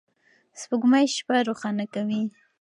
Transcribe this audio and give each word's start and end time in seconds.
سپوږمۍ 0.59 1.05
شپه 1.15 1.35
روښانه 1.47 1.85
کوي. 1.93 2.23